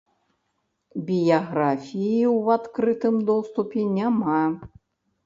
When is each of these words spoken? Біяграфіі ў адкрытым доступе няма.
Біяграфіі 1.09 2.21
ў 2.21 2.39
адкрытым 2.61 3.15
доступе 3.29 3.79
няма. 3.99 4.41